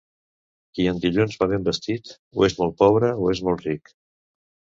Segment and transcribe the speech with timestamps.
[0.77, 3.95] Qui en dilluns va ben vestit o és molt pobre o és molt ric.